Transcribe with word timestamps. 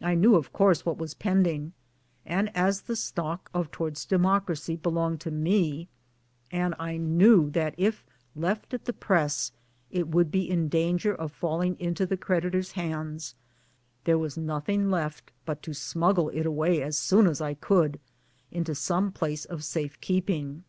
I 0.00 0.16
knew 0.16 0.34
of 0.34 0.52
course 0.52 0.84
what 0.84 0.98
was 0.98 1.14
pend 1.14 1.46
ing; 1.46 1.74
and 2.26 2.50
as 2.56 2.80
the 2.82 2.96
stock 2.96 3.50
of 3.54 3.70
Towards 3.70 4.04
Democracy 4.04 4.74
belonged 4.74 5.20
to 5.20 5.30
me, 5.30 5.88
and 6.50 6.74
I 6.76 6.96
knew 6.96 7.50
that 7.50 7.76
if 7.78 8.04
left 8.34 8.74
at 8.74 8.84
the 8.86 8.92
Press 8.92 9.52
it 9.92 10.08
would 10.08 10.32
be 10.32 10.50
in 10.50 10.68
danger 10.68 11.14
of 11.14 11.30
falling 11.30 11.78
into 11.78 12.04
the 12.04 12.16
creditors' 12.16 12.72
hands, 12.72 13.36
there 14.02 14.18
was 14.18 14.36
nothing 14.36 14.90
left 14.90 15.30
but 15.46 15.62
to 15.62 15.72
smuggle 15.72 16.30
it 16.30 16.46
away 16.46 16.82
as 16.82 16.98
soon 16.98 17.28
as 17.28 17.40
I 17.40 17.54
could 17.54 18.00
into 18.50 18.74
some 18.74 19.12
place 19.12 19.44
of 19.44 19.62
safe 19.62 20.00
keeping. 20.00 20.64